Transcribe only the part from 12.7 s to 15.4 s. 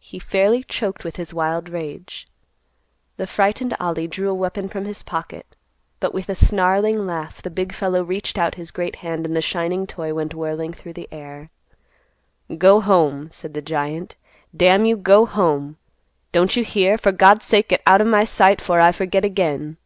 home," said the giant. "Damn you, go